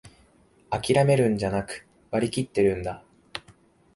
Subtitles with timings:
[0.71, 3.03] あきらめるんじゃなく、割りきってるんだ